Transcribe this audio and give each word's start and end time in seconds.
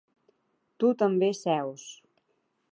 Tu 0.83 0.89
també 1.03 1.31
seus. 1.43 1.87